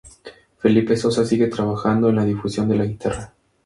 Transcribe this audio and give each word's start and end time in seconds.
Felipe 0.57 0.97
Sosa 0.97 1.23
sigue 1.25 1.45
trabajando 1.45 2.09
en 2.09 2.15
la 2.15 2.25
difusión 2.25 2.67
de 2.67 2.75
la 2.75 2.85
guitarra. 2.85 3.33